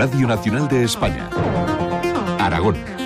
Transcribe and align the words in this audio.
Radio 0.00 0.26
Nacional 0.26 0.66
de 0.66 0.82
España. 0.84 1.28
Aragón. 2.38 2.99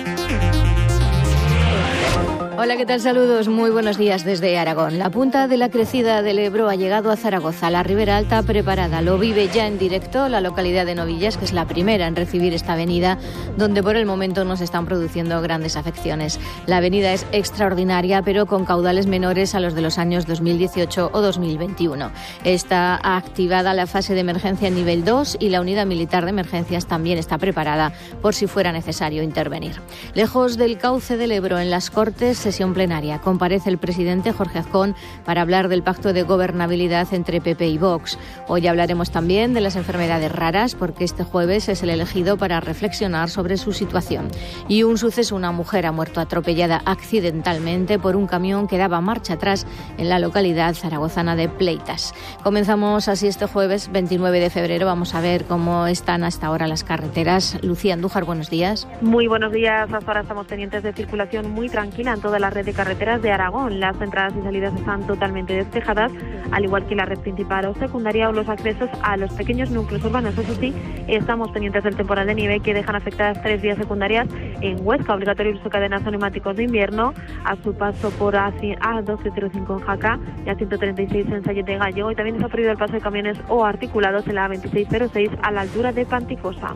Hola, 2.65 2.77
¿qué 2.77 2.87
tal? 2.87 2.99
Saludos, 2.99 3.47
muy 3.47 3.69
buenos 3.69 3.95
días 3.95 4.25
desde 4.25 4.57
Aragón. 4.57 4.97
La 4.97 5.11
punta 5.11 5.47
de 5.47 5.55
la 5.55 5.69
crecida 5.69 6.23
del 6.23 6.39
Ebro 6.39 6.67
ha 6.67 6.73
llegado 6.73 7.11
a 7.11 7.15
Zaragoza. 7.15 7.69
La 7.69 7.83
Ribera 7.83 8.17
Alta 8.17 8.41
preparada 8.41 9.03
lo 9.03 9.19
vive 9.19 9.49
ya 9.53 9.67
en 9.67 9.77
directo 9.77 10.27
la 10.29 10.41
localidad 10.41 10.87
de 10.87 10.95
Novillas, 10.95 11.37
que 11.37 11.45
es 11.45 11.53
la 11.53 11.67
primera 11.67 12.07
en 12.07 12.15
recibir 12.15 12.55
esta 12.55 12.73
avenida, 12.73 13.19
donde 13.55 13.83
por 13.83 13.97
el 13.97 14.07
momento 14.07 14.45
no 14.45 14.57
se 14.57 14.63
están 14.63 14.87
produciendo 14.87 15.39
grandes 15.43 15.75
afecciones. 15.75 16.39
La 16.65 16.77
avenida 16.77 17.13
es 17.13 17.27
extraordinaria, 17.31 18.23
pero 18.23 18.47
con 18.47 18.65
caudales 18.65 19.05
menores 19.05 19.53
a 19.53 19.59
los 19.59 19.75
de 19.75 19.83
los 19.83 19.99
años 19.99 20.25
2018 20.25 21.11
o 21.13 21.21
2021. 21.21 22.09
Está 22.45 22.99
activada 23.15 23.75
la 23.75 23.85
fase 23.85 24.15
de 24.15 24.21
emergencia 24.21 24.71
nivel 24.71 25.05
2 25.05 25.37
y 25.39 25.49
la 25.49 25.61
unidad 25.61 25.85
militar 25.85 26.23
de 26.23 26.31
emergencias 26.31 26.87
también 26.87 27.19
está 27.19 27.37
preparada 27.37 27.93
por 28.23 28.33
si 28.33 28.47
fuera 28.47 28.71
necesario 28.71 29.21
intervenir. 29.21 29.73
Lejos 30.15 30.57
del 30.57 30.79
cauce 30.79 31.15
del 31.15 31.31
Ebro, 31.31 31.59
en 31.59 31.69
las 31.69 31.91
Cortes, 31.91 32.39
sesión 32.55 32.73
plenaria. 32.73 33.19
Comparece 33.19 33.69
el 33.69 33.77
presidente 33.77 34.31
Jorge 34.31 34.59
Azcón 34.59 34.95
para 35.25 35.41
hablar 35.41 35.67
del 35.67 35.83
pacto 35.83 36.13
de 36.13 36.23
gobernabilidad 36.23 37.13
entre 37.13 37.41
PP 37.41 37.67
y 37.67 37.77
Vox. 37.77 38.17
Hoy 38.47 38.65
hablaremos 38.65 39.11
también 39.11 39.53
de 39.53 39.59
las 39.59 39.75
enfermedades 39.75 40.31
raras 40.31 40.73
porque 40.73 41.03
este 41.03 41.25
jueves 41.25 41.67
es 41.67 41.83
el 41.83 41.89
elegido 41.89 42.37
para 42.37 42.61
reflexionar 42.61 43.29
sobre 43.29 43.57
su 43.57 43.73
situación. 43.73 44.29
Y 44.69 44.83
un 44.83 44.97
suceso, 44.97 45.35
una 45.35 45.51
mujer 45.51 45.85
ha 45.85 45.91
muerto 45.91 46.21
atropellada 46.21 46.81
accidentalmente 46.85 47.99
por 47.99 48.15
un 48.15 48.25
camión 48.25 48.69
que 48.69 48.77
daba 48.77 49.01
marcha 49.01 49.33
atrás 49.33 49.67
en 49.97 50.07
la 50.07 50.19
localidad 50.19 50.75
zaragozana 50.75 51.35
de 51.35 51.49
Pleitas. 51.49 52.13
Comenzamos 52.41 53.09
así 53.09 53.27
este 53.27 53.47
jueves 53.47 53.91
29 53.91 54.39
de 54.39 54.49
febrero. 54.49 54.85
Vamos 54.85 55.13
a 55.13 55.19
ver 55.19 55.43
cómo 55.43 55.87
están 55.87 56.23
hasta 56.23 56.47
ahora 56.47 56.67
las 56.67 56.85
carreteras. 56.85 57.61
Lucía 57.63 57.95
Andújar, 57.95 58.23
buenos 58.23 58.49
días. 58.49 58.87
Muy 59.01 59.27
buenos 59.27 59.51
días. 59.51 59.91
Hasta 59.91 60.09
ahora 60.09 60.21
estamos 60.21 60.47
pendientes 60.47 60.83
de 60.83 60.93
circulación 60.93 61.51
muy 61.51 61.67
tranquila 61.67 62.13
en 62.13 62.21
toda 62.21 62.34
la 62.39 62.49
red 62.49 62.65
de 62.65 62.73
carreteras 62.73 63.21
de 63.21 63.31
Aragón. 63.31 63.79
Las 63.79 63.99
entradas 64.01 64.33
y 64.39 64.43
salidas 64.43 64.73
están 64.75 65.05
totalmente 65.07 65.53
despejadas, 65.53 66.11
al 66.51 66.63
igual 66.63 66.85
que 66.85 66.95
la 66.95 67.05
red 67.05 67.19
principal 67.19 67.65
o 67.65 67.75
secundaria 67.75 68.29
o 68.29 68.31
los 68.31 68.47
accesos 68.49 68.89
a 69.01 69.17
los 69.17 69.31
pequeños 69.33 69.69
núcleos 69.71 70.03
urbanos. 70.03 70.37
Eso 70.37 70.55
sí, 70.55 70.73
estamos 71.07 71.51
pendientes 71.51 71.83
del 71.83 71.95
temporal 71.95 72.27
de 72.27 72.35
nieve 72.35 72.59
que 72.59 72.73
dejan 72.73 72.95
afectadas 72.95 73.41
tres 73.41 73.61
vías 73.61 73.77
secundarias 73.77 74.27
en 74.61 74.77
Huesca, 74.85 75.13
obligatorio 75.13 75.53
uso 75.53 75.63
de 75.65 75.69
cadenas 75.69 76.03
neumáticos 76.03 76.55
de 76.55 76.63
invierno, 76.63 77.13
a 77.43 77.55
su 77.63 77.73
paso 77.73 78.09
por 78.11 78.35
A1205 78.35 79.79
en 79.79 79.85
Jaca 79.85 80.19
y 80.45 80.49
A136 80.49 81.33
en 81.33 81.43
Sayete 81.43 81.73
de 81.73 81.77
Gallego. 81.77 82.11
Y 82.11 82.15
también 82.15 82.35
está 82.35 82.47
prohibido 82.47 82.71
el 82.71 82.77
paso 82.77 82.93
de 82.93 83.01
camiones 83.01 83.37
o 83.49 83.65
articulados 83.65 84.27
en 84.27 84.35
la 84.35 84.47
A2606 84.49 85.37
a 85.41 85.51
la 85.51 85.61
altura 85.61 85.91
de 85.91 86.05
Panticosa. 86.05 86.73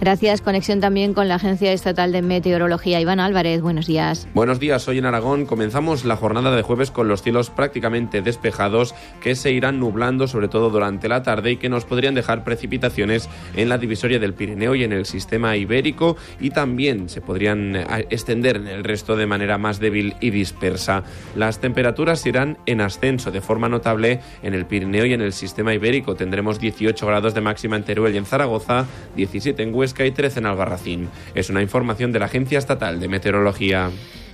Gracias. 0.00 0.40
Conexión 0.40 0.80
también 0.80 1.14
con 1.14 1.28
la 1.28 1.36
Agencia 1.36 1.72
Estatal 1.72 2.12
de 2.12 2.22
Meteorología. 2.22 3.00
Iván 3.00 3.20
Álvarez, 3.20 3.62
buenos 3.62 3.86
días. 3.86 4.28
Buenos 4.34 4.60
días 4.60 4.82
en 4.98 5.06
Aragón 5.06 5.46
comenzamos 5.46 6.04
la 6.04 6.16
jornada 6.16 6.54
de 6.54 6.62
jueves 6.62 6.90
con 6.90 7.08
los 7.08 7.22
cielos 7.22 7.50
prácticamente 7.50 8.22
despejados 8.22 8.94
que 9.20 9.34
se 9.34 9.52
irán 9.52 9.80
nublando 9.80 10.28
sobre 10.28 10.48
todo 10.48 10.70
durante 10.70 11.08
la 11.08 11.22
tarde 11.22 11.52
y 11.52 11.56
que 11.56 11.68
nos 11.68 11.84
podrían 11.84 12.14
dejar 12.14 12.44
precipitaciones 12.44 13.28
en 13.56 13.68
la 13.68 13.78
divisoria 13.78 14.18
del 14.18 14.34
Pirineo 14.34 14.74
y 14.74 14.84
en 14.84 14.92
el 14.92 15.06
sistema 15.06 15.56
ibérico 15.56 16.16
y 16.40 16.50
también 16.50 17.08
se 17.08 17.20
podrían 17.20 17.76
eh, 17.76 18.06
extender 18.10 18.56
en 18.56 18.66
el 18.66 18.84
resto 18.84 19.16
de 19.16 19.26
manera 19.26 19.58
más 19.58 19.80
débil 19.80 20.14
y 20.20 20.30
dispersa. 20.30 21.04
Las 21.36 21.60
temperaturas 21.60 22.24
irán 22.26 22.58
en 22.66 22.80
ascenso 22.80 23.30
de 23.30 23.40
forma 23.40 23.68
notable 23.68 24.20
en 24.42 24.54
el 24.54 24.66
Pirineo 24.66 25.06
y 25.06 25.12
en 25.12 25.20
el 25.20 25.32
sistema 25.32 25.74
ibérico. 25.74 26.14
Tendremos 26.14 26.58
18 26.58 27.06
grados 27.06 27.34
de 27.34 27.40
máxima 27.40 27.76
en 27.76 27.84
Teruel 27.84 28.14
y 28.14 28.18
en 28.18 28.26
Zaragoza, 28.26 28.86
17 29.16 29.62
en 29.62 29.74
Huesca 29.74 30.04
y 30.04 30.12
13 30.12 30.40
en 30.40 30.46
Albarracín. 30.46 31.08
Es 31.34 31.50
una 31.50 31.62
información 31.62 32.12
de 32.12 32.18
la 32.18 32.26
Agencia 32.26 32.58
Estatal 32.58 33.00
de 33.00 33.08
Meteorología. 33.08 33.90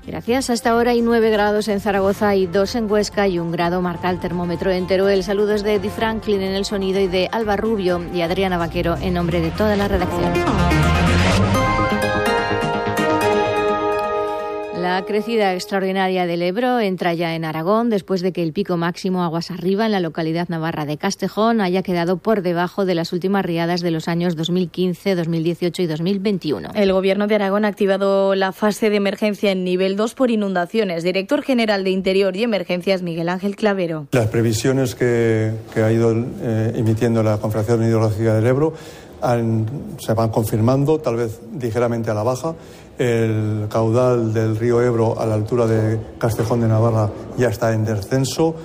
Gracias. 0.07 0.51
Hasta 0.51 0.71
ahora 0.71 0.93
hay 0.93 1.03
9 1.03 1.31
grados 1.31 1.69
en 1.69 1.81
Zaragoza 1.81 2.35
y 2.35 2.47
2 2.47 2.75
en 2.75 2.91
Huesca 2.91 3.29
y 3.29 3.39
un 3.39 3.53
grado 3.53 3.83
marca 3.83 4.11
el 4.11 4.19
termómetro 4.19 4.71
en 4.71 4.87
Teruel. 4.87 5.23
Saludos 5.23 5.63
de 5.63 5.75
Eddie 5.75 5.91
Franklin 5.91 6.43
en 6.43 6.55
el 6.55 6.65
sonido 6.65 7.01
y 7.01 7.07
de 7.07 7.29
Alba 7.31 7.57
Rubio 7.57 8.03
y 8.13 8.23
Adriana 8.23 8.59
Vaquero 8.59 8.97
en 9.01 9.15
nombre 9.15 9.41
de 9.41 9.51
toda 9.51 9.77
la 9.77 9.89
redacción. 9.89 10.33
La 14.81 15.05
crecida 15.05 15.53
extraordinaria 15.53 16.25
del 16.27 16.41
Ebro 16.41 16.81
entra 16.81 17.13
ya 17.13 17.35
en 17.35 17.45
Aragón 17.45 17.91
después 17.91 18.23
de 18.23 18.33
que 18.33 18.43
el 18.43 18.55
pico 18.55 18.79
máximo 18.79 19.23
aguas 19.23 19.51
arriba 19.51 19.85
en 19.85 19.93
la 19.93 20.01
localidad 20.01 20.49
navarra 20.49 20.87
de 20.87 20.97
Castejón 20.97 21.61
haya 21.61 21.83
quedado 21.83 22.17
por 22.17 22.41
debajo 22.41 22.87
de 22.87 22.95
las 22.95 23.13
últimas 23.13 23.45
riadas 23.45 23.83
de 23.83 23.91
los 23.91 24.09
años 24.09 24.37
2015, 24.37 25.17
2018 25.17 25.83
y 25.83 25.87
2021. 25.87 26.71
El 26.75 26.95
Gobierno 26.95 27.27
de 27.27 27.35
Aragón 27.35 27.67
ha 27.67 27.69
activado 27.69 28.35
la 28.35 28.53
fase 28.53 28.89
de 28.89 28.97
emergencia 28.97 29.53
en 29.53 29.65
nivel 29.65 29.97
2 29.97 30.15
por 30.15 30.31
inundaciones. 30.31 31.03
Director 31.03 31.43
General 31.43 31.85
de 31.85 31.91
Interior 31.91 32.35
y 32.35 32.45
Emergencias, 32.45 33.03
Miguel 33.03 33.29
Ángel 33.29 33.57
Clavero. 33.57 34.07
Las 34.13 34.29
previsiones 34.29 34.95
que, 34.95 35.53
que 35.75 35.83
ha 35.83 35.93
ido 35.93 36.13
eh, 36.13 36.73
emitiendo 36.75 37.23
la 37.23 37.37
Confederación 37.37 37.87
Hidrológica 37.87 38.35
del 38.35 38.47
Ebro 38.47 38.73
han, 39.21 39.67
se 39.99 40.15
van 40.15 40.31
confirmando, 40.31 40.99
tal 40.99 41.17
vez 41.17 41.41
ligeramente 41.61 42.11
a 42.11 42.15
la 42.15 42.23
baja 42.23 42.55
el 43.01 43.67
caudal 43.71 44.35
del 44.35 44.57
río 44.57 44.83
Ebro 44.83 45.19
a 45.19 45.25
la 45.25 45.35
altura 45.35 45.67
de 45.67 45.99
Castejón 46.19 46.61
de 46.61 46.69
Navarra 46.69 47.09
ya 47.39 47.49
está 47.49 47.73
en 47.73 47.87
descenso. 47.87 48.57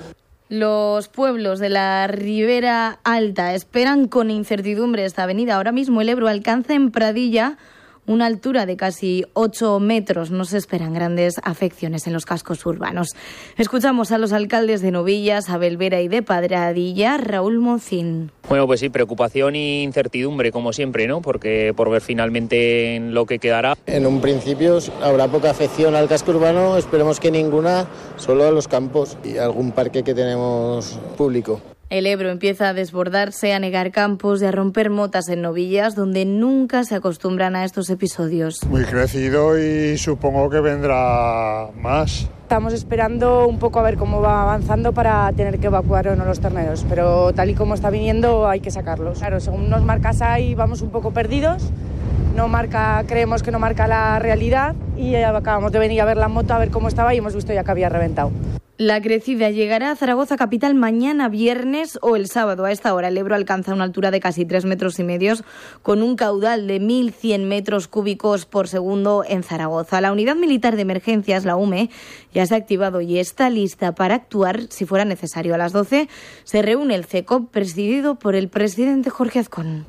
Los 0.50 1.08
pueblos 1.08 1.58
de 1.58 1.70
la 1.70 2.06
Ribera 2.06 3.00
Alta 3.02 3.54
esperan 3.54 4.08
con 4.08 4.30
incertidumbre 4.30 5.06
esta 5.06 5.22
avenida. 5.22 5.56
Ahora 5.56 5.72
mismo 5.72 6.02
el 6.02 6.10
Ebro 6.10 6.28
alcanza 6.28 6.74
en 6.74 6.90
Pradilla 6.90 7.56
una 8.06 8.26
altura 8.26 8.66
de 8.66 8.76
casi 8.76 9.24
8 9.34 9.80
metros. 9.80 10.30
No 10.30 10.44
se 10.44 10.58
esperan 10.58 10.94
grandes 10.94 11.34
afecciones 11.42 12.06
en 12.06 12.12
los 12.12 12.24
cascos 12.24 12.64
urbanos. 12.66 13.08
Escuchamos 13.56 14.12
a 14.12 14.18
los 14.18 14.32
alcaldes 14.32 14.82
de 14.82 14.90
Novillas, 14.90 15.48
Abel 15.50 15.76
Vera 15.76 16.00
y 16.00 16.08
de 16.08 16.22
Padradilla, 16.22 17.18
Raúl 17.18 17.58
Moncín. 17.58 18.30
Bueno, 18.48 18.66
pues 18.66 18.80
sí, 18.80 18.88
preocupación 18.88 19.56
e 19.56 19.82
incertidumbre, 19.82 20.52
como 20.52 20.72
siempre, 20.72 21.06
¿no? 21.06 21.20
Porque 21.20 21.72
por 21.76 21.90
ver 21.90 22.00
finalmente 22.00 22.94
en 22.94 23.12
lo 23.12 23.26
que 23.26 23.38
quedará. 23.38 23.76
En 23.86 24.06
un 24.06 24.20
principio 24.20 24.78
habrá 25.02 25.28
poca 25.28 25.50
afección 25.50 25.94
al 25.94 26.08
casco 26.08 26.30
urbano, 26.30 26.76
esperemos 26.76 27.20
que 27.20 27.30
ninguna, 27.30 27.86
solo 28.16 28.44
a 28.44 28.50
los 28.50 28.68
campos 28.68 29.18
y 29.24 29.38
algún 29.38 29.72
parque 29.72 30.02
que 30.02 30.14
tenemos 30.14 30.98
público. 31.16 31.60
El 31.88 32.06
Ebro 32.06 32.30
empieza 32.30 32.70
a 32.70 32.74
desbordarse, 32.74 33.52
a 33.52 33.60
negar 33.60 33.92
campos 33.92 34.42
y 34.42 34.44
a 34.44 34.50
romper 34.50 34.90
motas 34.90 35.28
en 35.28 35.40
novillas, 35.40 35.94
donde 35.94 36.24
nunca 36.24 36.82
se 36.82 36.96
acostumbran 36.96 37.54
a 37.54 37.64
estos 37.64 37.88
episodios. 37.90 38.58
Muy 38.68 38.82
crecido 38.82 39.56
y 39.56 39.96
supongo 39.96 40.50
que 40.50 40.58
vendrá 40.58 41.68
más. 41.80 42.28
Estamos 42.42 42.72
esperando 42.72 43.46
un 43.46 43.60
poco 43.60 43.78
a 43.78 43.82
ver 43.82 43.96
cómo 43.96 44.20
va 44.20 44.42
avanzando 44.42 44.92
para 44.92 45.32
tener 45.32 45.60
que 45.60 45.68
evacuar 45.68 46.08
o 46.08 46.16
no 46.16 46.24
los 46.24 46.40
terneros, 46.40 46.84
pero 46.88 47.32
tal 47.32 47.50
y 47.50 47.54
como 47.54 47.74
está 47.74 47.88
viniendo 47.90 48.48
hay 48.48 48.58
que 48.58 48.72
sacarlos. 48.72 49.20
Claro, 49.20 49.38
según 49.38 49.70
nos 49.70 49.84
marcas 49.84 50.22
ahí 50.22 50.56
vamos 50.56 50.82
un 50.82 50.90
poco 50.90 51.12
perdidos, 51.12 51.70
no 52.34 52.48
marca, 52.48 53.04
creemos 53.06 53.44
que 53.44 53.52
no 53.52 53.60
marca 53.60 53.86
la 53.86 54.18
realidad 54.18 54.74
y 54.96 55.14
acabamos 55.14 55.70
de 55.70 55.78
venir 55.78 56.00
a 56.00 56.04
ver 56.04 56.16
la 56.16 56.26
moto 56.26 56.52
a 56.52 56.58
ver 56.58 56.70
cómo 56.70 56.88
estaba 56.88 57.14
y 57.14 57.18
hemos 57.18 57.34
visto 57.34 57.52
ya 57.52 57.62
que 57.62 57.70
había 57.70 57.88
reventado. 57.88 58.32
La 58.78 59.00
crecida 59.00 59.48
llegará 59.48 59.90
a 59.90 59.96
Zaragoza 59.96 60.36
capital 60.36 60.74
mañana 60.74 61.30
viernes 61.30 61.98
o 62.02 62.14
el 62.14 62.28
sábado. 62.28 62.66
A 62.66 62.72
esta 62.72 62.92
hora 62.92 63.08
el 63.08 63.16
Ebro 63.16 63.34
alcanza 63.34 63.72
una 63.72 63.84
altura 63.84 64.10
de 64.10 64.20
casi 64.20 64.44
tres 64.44 64.66
metros 64.66 64.98
y 64.98 65.02
medio 65.02 65.32
con 65.82 66.02
un 66.02 66.14
caudal 66.14 66.66
de 66.66 66.78
1.100 66.78 67.46
metros 67.46 67.88
cúbicos 67.88 68.44
por 68.44 68.68
segundo 68.68 69.24
en 69.26 69.42
Zaragoza. 69.42 70.02
La 70.02 70.12
unidad 70.12 70.36
militar 70.36 70.76
de 70.76 70.82
emergencias, 70.82 71.46
la 71.46 71.56
UME, 71.56 71.88
ya 72.34 72.44
se 72.44 72.54
ha 72.54 72.58
activado 72.58 73.00
y 73.00 73.18
está 73.18 73.48
lista 73.48 73.94
para 73.94 74.14
actuar 74.14 74.64
si 74.68 74.84
fuera 74.84 75.06
necesario. 75.06 75.54
A 75.54 75.58
las 75.58 75.72
12 75.72 76.08
se 76.44 76.62
reúne 76.62 76.96
el 76.96 77.06
CECOP 77.06 77.50
presidido 77.50 78.16
por 78.18 78.34
el 78.34 78.50
presidente 78.50 79.08
Jorge 79.08 79.38
Azcón. 79.38 79.86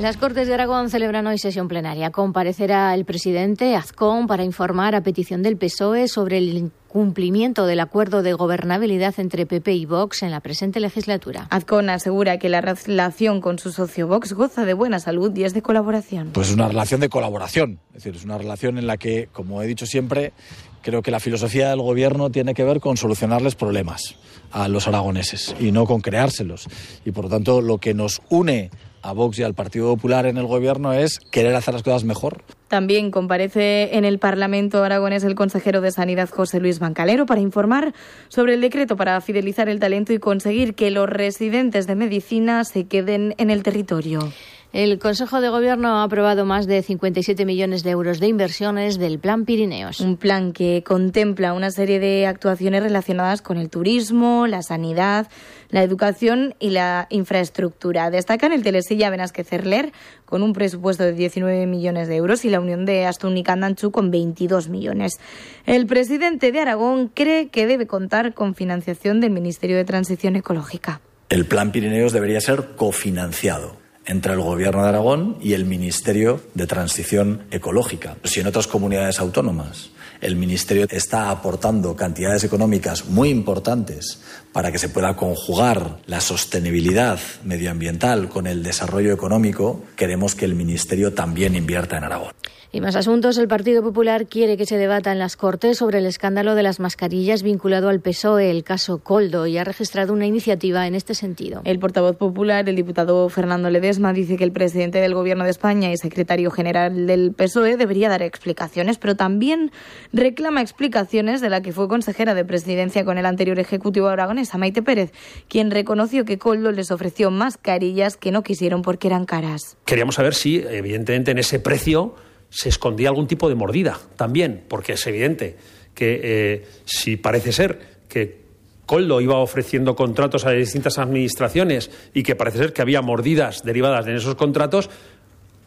Las 0.00 0.18
Cortes 0.18 0.46
de 0.46 0.52
Aragón 0.52 0.90
celebran 0.90 1.26
hoy 1.26 1.38
sesión 1.38 1.68
plenaria. 1.68 2.10
Comparecerá 2.10 2.92
el 2.94 3.06
presidente 3.06 3.74
Azcón 3.76 4.26
para 4.26 4.44
informar 4.44 4.94
a 4.94 5.00
petición 5.00 5.42
del 5.42 5.56
PSOE 5.56 6.06
sobre 6.06 6.36
el 6.36 6.70
cumplimiento 6.86 7.64
del 7.64 7.80
acuerdo 7.80 8.22
de 8.22 8.34
gobernabilidad 8.34 9.14
entre 9.16 9.46
PP 9.46 9.72
y 9.72 9.86
Vox 9.86 10.22
en 10.22 10.32
la 10.32 10.40
presente 10.40 10.80
legislatura. 10.80 11.46
Azcón 11.48 11.88
asegura 11.88 12.38
que 12.38 12.50
la 12.50 12.60
relación 12.60 13.40
con 13.40 13.58
su 13.58 13.72
socio 13.72 14.06
Vox 14.06 14.34
goza 14.34 14.66
de 14.66 14.74
buena 14.74 15.00
salud 15.00 15.34
y 15.34 15.44
es 15.44 15.54
de 15.54 15.62
colaboración. 15.62 16.28
Pues 16.34 16.48
es 16.48 16.54
una 16.54 16.68
relación 16.68 17.00
de 17.00 17.08
colaboración, 17.08 17.80
es 17.88 18.04
decir, 18.04 18.16
es 18.16 18.24
una 18.24 18.36
relación 18.36 18.76
en 18.76 18.86
la 18.86 18.98
que, 18.98 19.30
como 19.32 19.62
he 19.62 19.66
dicho 19.66 19.86
siempre, 19.86 20.34
creo 20.82 21.00
que 21.00 21.10
la 21.10 21.20
filosofía 21.20 21.70
del 21.70 21.80
gobierno 21.80 22.28
tiene 22.30 22.52
que 22.52 22.64
ver 22.64 22.80
con 22.80 22.98
solucionarles 22.98 23.54
problemas 23.54 24.16
a 24.52 24.68
los 24.68 24.88
aragoneses 24.88 25.56
y 25.58 25.72
no 25.72 25.86
con 25.86 26.02
creárselos. 26.02 26.68
Y 27.06 27.12
por 27.12 27.24
lo 27.24 27.30
tanto, 27.30 27.62
lo 27.62 27.78
que 27.78 27.94
nos 27.94 28.20
une 28.28 28.70
a 29.06 29.12
Vox 29.12 29.38
y 29.38 29.42
al 29.42 29.54
Partido 29.54 29.88
Popular 29.94 30.26
en 30.26 30.36
el 30.36 30.46
gobierno 30.46 30.92
es 30.92 31.18
querer 31.30 31.54
hacer 31.54 31.74
las 31.74 31.82
cosas 31.82 32.04
mejor 32.04 32.42
También 32.68 33.10
comparece 33.10 33.96
en 33.96 34.04
el 34.04 34.18
Parlamento 34.18 34.82
aragonés 34.82 35.22
el 35.24 35.34
consejero 35.34 35.80
de 35.80 35.92
Sanidad 35.92 36.28
José 36.28 36.60
Luis 36.60 36.80
Bancalero 36.80 37.24
para 37.24 37.40
informar 37.40 37.94
sobre 38.28 38.54
el 38.54 38.60
decreto 38.60 38.96
para 38.96 39.20
fidelizar 39.20 39.68
el 39.68 39.78
talento 39.78 40.12
y 40.12 40.18
conseguir 40.18 40.74
que 40.74 40.90
los 40.90 41.08
residentes 41.08 41.86
de 41.86 41.94
medicina 41.94 42.64
se 42.64 42.86
queden 42.86 43.34
en 43.38 43.50
el 43.50 43.62
territorio. 43.62 44.32
El 44.72 44.98
Consejo 44.98 45.40
de 45.40 45.48
Gobierno 45.48 45.88
ha 45.88 46.02
aprobado 46.02 46.44
más 46.44 46.66
de 46.66 46.82
57 46.82 47.46
millones 47.46 47.82
de 47.82 47.90
euros 47.90 48.20
de 48.20 48.26
inversiones 48.26 48.98
del 48.98 49.18
Plan 49.18 49.44
Pirineos. 49.44 50.00
Un 50.00 50.16
plan 50.16 50.52
que 50.52 50.82
contempla 50.84 51.54
una 51.54 51.70
serie 51.70 51.98
de 51.98 52.26
actuaciones 52.26 52.82
relacionadas 52.82 53.42
con 53.42 53.56
el 53.58 53.70
turismo, 53.70 54.46
la 54.46 54.62
sanidad, 54.62 55.28
la 55.70 55.82
educación 55.82 56.54
y 56.58 56.70
la 56.70 57.06
infraestructura. 57.10 58.10
Destacan 58.10 58.52
el 58.52 58.62
Telesilla 58.62 59.08
Benasque 59.08 59.44
Cerler 59.44 59.92
con 60.26 60.42
un 60.42 60.52
presupuesto 60.52 61.04
de 61.04 61.12
19 61.12 61.66
millones 61.66 62.08
de 62.08 62.16
euros 62.16 62.44
y 62.44 62.50
la 62.50 62.60
Unión 62.60 62.84
de 62.84 63.06
Astún 63.06 63.36
y 63.38 63.44
Candanchú 63.44 63.92
con 63.92 64.10
22 64.10 64.68
millones. 64.68 65.20
El 65.64 65.86
presidente 65.86 66.52
de 66.52 66.60
Aragón 66.60 67.08
cree 67.08 67.48
que 67.48 67.66
debe 67.66 67.86
contar 67.86 68.34
con 68.34 68.54
financiación 68.54 69.20
del 69.20 69.30
Ministerio 69.30 69.76
de 69.76 69.84
Transición 69.84 70.36
Ecológica. 70.36 71.00
El 71.28 71.46
Plan 71.46 71.72
Pirineos 71.72 72.12
debería 72.12 72.40
ser 72.40 72.74
cofinanciado 72.76 73.85
entre 74.06 74.32
el 74.32 74.40
Gobierno 74.40 74.82
de 74.82 74.88
Aragón 74.88 75.36
y 75.40 75.52
el 75.52 75.64
Ministerio 75.64 76.40
de 76.54 76.66
Transición 76.66 77.42
Ecológica. 77.50 78.16
Si 78.24 78.40
en 78.40 78.46
otras 78.46 78.66
comunidades 78.66 79.20
autónomas 79.20 79.90
el 80.20 80.36
Ministerio 80.36 80.86
está 80.90 81.30
aportando 81.30 81.94
cantidades 81.94 82.44
económicas 82.44 83.06
muy 83.06 83.28
importantes 83.28 84.22
para 84.52 84.72
que 84.72 84.78
se 84.78 84.88
pueda 84.88 85.14
conjugar 85.16 85.98
la 86.06 86.20
sostenibilidad 86.20 87.18
medioambiental 87.44 88.28
con 88.28 88.46
el 88.46 88.62
desarrollo 88.62 89.12
económico, 89.12 89.82
queremos 89.96 90.34
que 90.34 90.46
el 90.46 90.54
Ministerio 90.54 91.12
también 91.12 91.54
invierta 91.54 91.98
en 91.98 92.04
Aragón. 92.04 92.32
Y 92.72 92.80
más 92.82 92.96
asuntos. 92.96 93.38
El 93.38 93.48
Partido 93.48 93.82
Popular 93.82 94.26
quiere 94.26 94.58
que 94.58 94.66
se 94.66 94.76
debata 94.76 95.10
en 95.10 95.18
las 95.18 95.36
Cortes 95.36 95.78
sobre 95.78 95.98
el 95.98 96.04
escándalo 96.04 96.54
de 96.54 96.62
las 96.62 96.78
mascarillas 96.78 97.42
vinculado 97.42 97.88
al 97.88 98.00
PSOE, 98.00 98.50
el 98.50 98.64
caso 98.64 98.98
Coldo, 98.98 99.46
y 99.46 99.56
ha 99.56 99.64
registrado 99.64 100.12
una 100.12 100.26
iniciativa 100.26 100.86
en 100.86 100.94
este 100.94 101.14
sentido. 101.14 101.62
El 101.64 101.78
portavoz 101.78 102.16
popular, 102.16 102.68
el 102.68 102.76
diputado 102.76 103.28
Fernando 103.30 103.70
Ledesma, 103.70 103.95
dice 104.14 104.36
que 104.36 104.44
el 104.44 104.52
presidente 104.52 104.98
del 105.00 105.14
Gobierno 105.14 105.44
de 105.44 105.50
España 105.50 105.92
y 105.92 105.96
secretario 105.96 106.50
general 106.50 107.06
del 107.06 107.32
PSOE 107.32 107.76
debería 107.76 108.08
dar 108.08 108.22
explicaciones, 108.22 108.98
pero 108.98 109.16
también 109.16 109.70
reclama 110.12 110.62
explicaciones 110.62 111.40
de 111.40 111.50
la 111.50 111.62
que 111.62 111.72
fue 111.72 111.88
consejera 111.88 112.34
de 112.34 112.44
presidencia 112.44 113.04
con 113.04 113.18
el 113.18 113.26
anterior 113.26 113.58
ejecutivo 113.58 114.08
aragonesa, 114.08 114.58
Maite 114.58 114.82
Pérez, 114.82 115.12
quien 115.48 115.70
reconoció 115.70 116.24
que 116.24 116.38
Coldo 116.38 116.72
les 116.72 116.90
ofreció 116.90 117.30
mascarillas 117.30 118.16
que 118.16 118.30
no 118.30 118.42
quisieron 118.42 118.82
porque 118.82 119.08
eran 119.08 119.26
caras. 119.26 119.76
Queríamos 119.84 120.14
saber 120.14 120.34
si, 120.34 120.58
evidentemente, 120.58 121.30
en 121.30 121.38
ese 121.38 121.58
precio 121.60 122.14
se 122.48 122.68
escondía 122.68 123.08
algún 123.08 123.26
tipo 123.26 123.48
de 123.48 123.54
mordida 123.54 123.98
también, 124.16 124.64
porque 124.68 124.92
es 124.92 125.06
evidente 125.06 125.56
que 125.94 126.20
eh, 126.22 126.66
si 126.84 127.16
parece 127.16 127.52
ser 127.52 127.80
que 128.08 128.45
Coldo 128.86 129.20
iba 129.20 129.36
ofreciendo 129.36 129.96
contratos 129.96 130.46
a 130.46 130.52
distintas 130.52 130.98
administraciones 130.98 131.90
y 132.14 132.22
que 132.22 132.36
parece 132.36 132.58
ser 132.58 132.72
que 132.72 132.82
había 132.82 133.02
mordidas 133.02 133.62
derivadas 133.64 134.06
de 134.06 134.16
esos 134.16 134.36
contratos, 134.36 134.88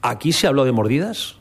¿aquí 0.02 0.32
se 0.32 0.48
habló 0.48 0.66
de 0.66 0.72
mordidas? 0.72 1.36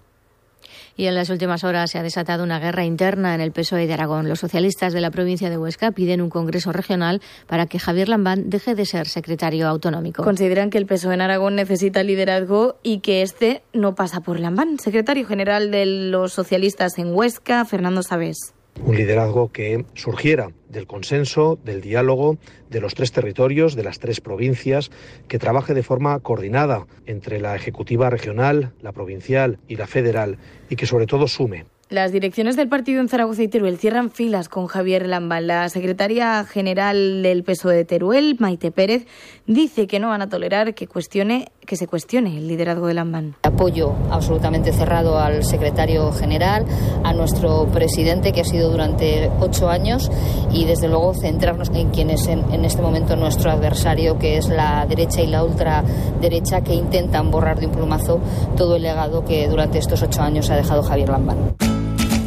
Y 0.97 1.07
en 1.07 1.15
las 1.15 1.31
últimas 1.31 1.63
horas 1.63 1.93
se 1.93 1.99
ha 1.99 2.03
desatado 2.03 2.43
una 2.43 2.59
guerra 2.59 2.85
interna 2.85 3.33
en 3.37 3.41
el 3.41 3.53
PSOE 3.53 3.87
de 3.87 3.93
Aragón. 3.93 4.29
Los 4.29 4.41
socialistas 4.41 4.93
de 4.93 5.01
la 5.01 5.13
provincia 5.13 5.49
de 5.49 5.57
Huesca 5.57 5.93
piden 5.93 6.21
un 6.21 6.29
congreso 6.29 6.73
regional 6.73 7.23
para 7.47 7.67
que 7.67 7.79
Javier 7.79 8.09
Lambán 8.09 8.51
deje 8.51 8.75
de 8.75 8.85
ser 8.85 9.07
secretario 9.07 9.69
autonómico. 9.69 10.25
Consideran 10.25 10.71
que 10.71 10.79
el 10.79 10.87
PSOE 10.87 11.15
en 11.15 11.21
Aragón 11.21 11.55
necesita 11.55 12.03
liderazgo 12.03 12.81
y 12.83 12.99
que 12.99 13.23
este 13.23 13.63
no 13.73 13.95
pasa 13.95 14.23
por 14.23 14.41
Lambán. 14.41 14.81
Secretario 14.81 15.25
general 15.25 15.71
de 15.71 15.87
los 15.87 16.33
socialistas 16.33 16.99
en 16.99 17.15
Huesca, 17.15 17.65
Fernando 17.65 18.03
Sabés 18.03 18.55
un 18.85 18.97
liderazgo 18.97 19.51
que 19.53 19.85
surgiera 19.95 20.51
del 20.69 20.87
consenso, 20.87 21.59
del 21.65 21.81
diálogo 21.81 22.39
de 22.71 22.81
los 22.81 22.95
tres 22.95 23.13
territorios, 23.13 23.75
de 23.75 23.85
las 23.85 23.99
tres 23.99 24.21
provincias, 24.21 24.91
que 25.29 25.39
trabaje 25.39 25.75
de 25.75 25.83
forma 25.83 26.19
coordinada 26.21 26.87
entre 27.07 27.41
la 27.41 27.57
ejecutiva 27.57 28.11
regional, 28.11 28.73
la 28.81 28.93
provincial 28.93 29.59
y 29.69 29.77
la 29.77 29.87
federal 29.87 30.39
y 30.69 30.77
que 30.77 30.87
sobre 30.87 31.07
todo 31.07 31.29
sume 31.29 31.67
las 31.91 32.13
direcciones 32.13 32.57
del 32.57 32.69
partido 32.69 33.01
en 33.01 33.09
Zaragoza 33.09 33.43
y 33.43 33.49
Teruel 33.49 33.79
cierran 33.79 34.11
filas 34.11 34.49
con 34.49 34.67
Javier 34.67 35.07
Lambán. 35.07 35.47
La 35.47 35.69
secretaria 35.71 36.45
general 36.45 37.23
del 37.23 37.45
PSOE 37.45 37.77
de 37.77 37.85
Teruel, 37.85 38.37
Maite 38.39 38.71
Pérez, 38.71 39.07
dice 39.47 39.87
que 39.87 39.99
no 39.99 40.09
van 40.09 40.21
a 40.21 40.29
tolerar 40.29 40.75
que, 40.75 40.87
cuestione, 40.87 41.49
que 41.65 41.77
se 41.77 41.87
cuestione 41.87 42.37
el 42.37 42.47
liderazgo 42.47 42.89
de 42.89 42.95
Lambán. 42.95 43.37
Apoyo 43.43 43.95
absolutamente 44.11 44.73
cerrado 44.73 45.19
al 45.19 45.45
secretario 45.45 46.13
general, 46.13 46.67
a 47.05 47.15
nuestro 47.15 47.67
presidente, 47.69 48.33
que 48.33 48.43
ha 48.43 48.45
sido 48.45 48.71
durante 48.71 49.31
ocho 49.41 49.71
años, 49.71 50.11
y 50.53 50.67
desde 50.67 50.89
luego 50.89 51.15
centrarnos 51.15 51.71
en 51.71 51.91
quien 51.91 52.11
es 52.11 52.27
en, 52.27 52.45
en 52.53 52.67
este 52.67 52.83
momento 52.83 53.17
nuestro 53.17 53.51
adversario, 53.51 54.19
que 54.19 54.37
es 54.37 54.49
la 54.49 54.85
derecha 54.87 55.23
y 55.23 55.27
la 55.27 55.43
ultraderecha, 55.43 56.61
que 56.61 56.75
intentan 56.75 57.31
borrar 57.31 57.61
de 57.61 57.67
un 57.67 57.73
plumazo 57.73 58.21
todo 58.57 58.77
el 58.77 58.83
legado 58.83 59.25
que 59.25 59.49
durante 59.49 59.79
estos 59.79 60.03
ocho 60.03 60.21
años 60.21 60.51
ha 60.51 60.57
dejado 60.57 60.83
Javier 60.83 61.09
Lambán 61.09 61.78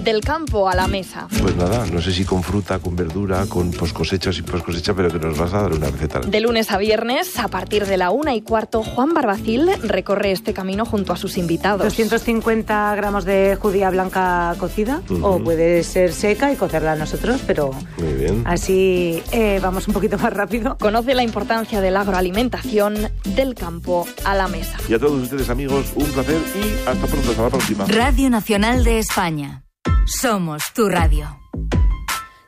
del 0.03 0.21
campo 0.21 0.69
a 0.69 0.75
la 0.75 0.87
mesa. 0.87 1.27
Pues 1.41 1.55
nada, 1.55 1.85
no 1.87 2.01
sé 2.01 2.11
si 2.11 2.25
con 2.25 2.43
fruta, 2.43 2.79
con 2.79 2.95
verdura, 2.95 3.45
con 3.47 3.71
post 3.71 3.93
cosecha 3.95 4.29
o 4.29 4.33
sin 4.33 4.45
post 4.45 4.65
cosecha, 4.65 4.93
pero 4.93 5.09
que 5.09 5.19
nos 5.19 5.37
vas 5.37 5.53
a 5.53 5.61
dar 5.63 5.73
una 5.73 5.89
receta. 5.89 6.19
De 6.19 6.39
lunes 6.39 6.71
a 6.71 6.77
viernes, 6.77 7.37
a 7.39 7.47
partir 7.47 7.85
de 7.85 7.97
la 7.97 8.11
una 8.11 8.33
y 8.33 8.41
cuarto, 8.41 8.83
Juan 8.83 9.13
Barbacil 9.13 9.69
recorre 9.83 10.31
este 10.31 10.53
camino 10.53 10.85
junto 10.85 11.13
a 11.13 11.17
sus 11.17 11.37
invitados. 11.37 11.83
250 11.83 12.95
gramos 12.95 13.25
de 13.25 13.57
judía 13.59 13.89
blanca 13.89 14.55
cocida, 14.57 15.01
o 15.21 15.39
puede 15.39 15.83
ser 15.83 16.13
seca 16.13 16.51
y 16.51 16.55
cocerla 16.55 16.95
nosotros, 16.95 17.41
pero 17.45 17.71
Muy 17.97 18.13
bien. 18.13 18.43
así 18.45 19.21
eh, 19.31 19.59
vamos 19.61 19.87
un 19.87 19.93
poquito 19.93 20.17
más 20.19 20.33
rápido. 20.33 20.77
Conoce 20.79 21.13
la 21.13 21.23
importancia 21.23 21.81
de 21.81 21.91
la 21.91 22.01
agroalimentación 22.01 23.09
del 23.25 23.55
campo 23.55 24.07
a 24.25 24.35
la 24.35 24.47
mesa. 24.47 24.77
Y 24.89 24.93
a 24.93 24.99
todos 24.99 25.21
ustedes, 25.23 25.49
amigos, 25.49 25.91
un 25.95 26.05
placer 26.05 26.39
y 26.55 26.87
hasta 26.87 27.07
pronto, 27.07 27.31
hasta 27.31 27.43
la 27.43 27.49
próxima. 27.49 27.85
Radio 27.85 28.29
Nacional 28.29 28.83
de 28.83 28.99
España. 28.99 29.63
Somos 30.19 30.73
tu 30.75 30.89
radio. 30.89 31.39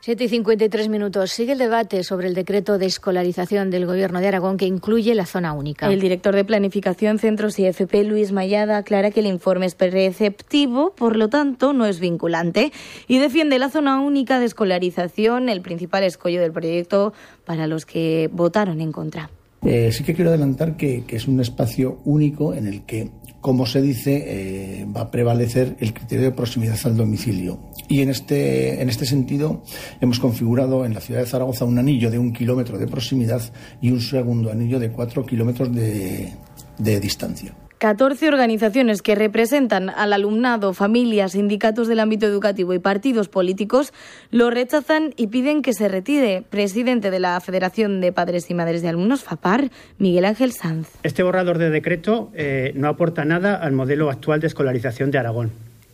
7 0.01 0.25
y 0.25 0.27
53 0.27 0.89
minutos. 0.89 1.31
Sigue 1.31 1.53
el 1.53 1.59
debate 1.59 2.03
sobre 2.03 2.27
el 2.27 2.33
decreto 2.33 2.77
de 2.77 2.87
escolarización 2.87 3.69
del 3.69 3.85
Gobierno 3.85 4.19
de 4.19 4.27
Aragón 4.27 4.57
que 4.57 4.65
incluye 4.65 5.15
la 5.15 5.25
zona 5.25 5.53
única. 5.53 5.89
El 5.89 6.01
director 6.01 6.35
de 6.35 6.43
Planificación, 6.43 7.19
Centros 7.19 7.57
y 7.59 7.65
FP, 7.65 8.03
Luis 8.03 8.33
Mayada, 8.33 8.77
aclara 8.77 9.11
que 9.11 9.21
el 9.21 9.27
informe 9.27 9.65
es 9.65 9.75
preceptivo, 9.75 10.93
por 10.93 11.15
lo 11.15 11.29
tanto 11.29 11.71
no 11.71 11.85
es 11.85 12.01
vinculante, 12.01 12.73
y 13.07 13.19
defiende 13.19 13.57
la 13.59 13.69
zona 13.69 14.01
única 14.01 14.39
de 14.39 14.45
escolarización, 14.45 15.47
el 15.47 15.61
principal 15.61 16.03
escollo 16.03 16.41
del 16.41 16.51
proyecto 16.51 17.13
para 17.45 17.65
los 17.65 17.85
que 17.85 18.29
votaron 18.33 18.81
en 18.81 18.91
contra. 18.91 19.29
Eh, 19.65 19.93
sí 19.93 20.03
que 20.03 20.13
quiero 20.13 20.31
adelantar 20.31 20.75
que, 20.75 21.05
que, 21.05 21.15
es 21.15 21.29
un 21.29 21.39
espacio 21.39 22.01
único 22.03 22.53
en 22.53 22.67
el 22.67 22.85
que, 22.85 23.09
como 23.43 23.65
se 23.65 23.81
dice, 23.81 24.23
eh, 24.25 24.85
va 24.85 25.01
a 25.01 25.11
prevalecer 25.11 25.75
el 25.81 25.93
criterio 25.93 26.23
de 26.23 26.31
proximidad 26.31 26.79
al 26.85 26.95
domicilio. 26.95 27.59
Y 27.89 27.99
en 28.01 28.09
este, 28.09 28.81
en 28.81 28.87
este 28.87 29.05
sentido 29.05 29.61
hemos 29.99 30.17
configurado 30.21 30.85
en 30.85 30.93
la 30.93 31.01
ciudad 31.01 31.19
de 31.19 31.25
Zaragoza 31.25 31.65
un 31.65 31.77
anillo 31.77 32.09
de 32.09 32.17
un 32.17 32.31
kilómetro 32.31 32.77
de 32.77 32.87
proximidad 32.87 33.41
y 33.81 33.91
un 33.91 33.99
segundo 33.99 34.49
anillo 34.49 34.79
de 34.79 34.91
cuatro 34.91 35.25
kilómetros 35.25 35.75
de, 35.75 36.31
de 36.77 36.99
distancia. 37.01 37.53
14 37.83 38.29
organizaciones 38.29 39.01
que 39.01 39.13
representan 39.13 39.89
al 39.89 40.13
alumnado, 40.13 40.73
familias, 40.73 41.33
sindicatos 41.33 41.89
del 41.89 41.99
ámbito 41.99 42.25
educativo 42.25 42.73
y 42.73 42.79
partidos 42.79 43.27
políticos 43.27 43.91
lo 44.31 44.49
rechazan 44.49 45.13
y 45.17 45.27
piden 45.27 45.61
que 45.61 45.73
se 45.73 45.89
retire. 45.89 46.45
Presidente 46.49 47.11
de 47.11 47.19
la 47.19 47.37
Federación 47.41 47.99
de 47.99 48.13
Padres 48.13 48.49
y 48.49 48.53
Madres 48.53 48.83
de 48.83 48.87
Alumnos, 48.87 49.25
FAPAR, 49.25 49.69
Miguel 49.97 50.23
Ángel 50.23 50.53
Sanz. 50.53 50.91
Este 51.03 51.23
borrador 51.23 51.57
de 51.57 51.71
decreto 51.71 52.31
eh, 52.35 52.71
no 52.73 52.87
aporta 52.87 53.25
nada 53.25 53.55
al 53.55 53.73
modelo 53.73 54.09
actual 54.09 54.39
de 54.39 54.47
escolarización 54.47 55.11
de 55.11 55.17
Aragón. 55.17 55.51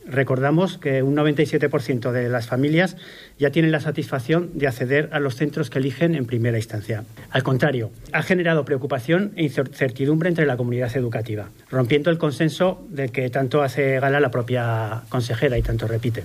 Recordamos 0.09 0.77
que 0.77 1.03
un 1.03 1.15
97% 1.15 2.11
de 2.11 2.29
las 2.29 2.47
familias 2.47 2.97
ya 3.37 3.51
tienen 3.51 3.71
la 3.71 3.79
satisfacción 3.79 4.51
de 4.53 4.67
acceder 4.67 5.09
a 5.11 5.19
los 5.19 5.35
centros 5.35 5.69
que 5.69 5.79
eligen 5.79 6.15
en 6.15 6.25
primera 6.25 6.57
instancia. 6.57 7.03
Al 7.29 7.43
contrario, 7.43 7.91
ha 8.11 8.23
generado 8.23 8.65
preocupación 8.65 9.31
e 9.35 9.43
incertidumbre 9.43 10.29
entre 10.29 10.45
la 10.45 10.57
comunidad 10.57 10.95
educativa, 10.97 11.49
rompiendo 11.69 12.09
el 12.09 12.17
consenso 12.17 12.85
del 12.89 13.11
que 13.11 13.29
tanto 13.29 13.61
hace 13.61 13.99
gala 13.99 14.19
la 14.19 14.31
propia 14.31 15.03
consejera 15.09 15.57
y 15.57 15.61
tanto 15.61 15.87
repite. 15.87 16.23